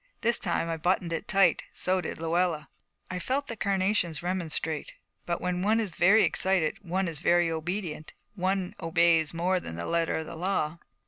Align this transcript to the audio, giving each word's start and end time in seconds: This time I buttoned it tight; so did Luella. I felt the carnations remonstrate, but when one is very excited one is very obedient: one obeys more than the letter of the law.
This 0.21 0.39
time 0.39 0.67
I 0.67 0.77
buttoned 0.77 1.13
it 1.13 1.27
tight; 1.27 1.61
so 1.73 2.01
did 2.01 2.17
Luella. 2.17 2.67
I 3.11 3.19
felt 3.19 3.45
the 3.45 3.55
carnations 3.55 4.23
remonstrate, 4.23 4.93
but 5.27 5.39
when 5.39 5.61
one 5.61 5.79
is 5.79 5.91
very 5.91 6.23
excited 6.23 6.79
one 6.83 7.07
is 7.07 7.19
very 7.19 7.51
obedient: 7.51 8.13
one 8.33 8.73
obeys 8.79 9.31
more 9.31 9.59
than 9.59 9.75
the 9.75 9.85
letter 9.85 10.15
of 10.15 10.25
the 10.25 10.35
law. 10.35 10.79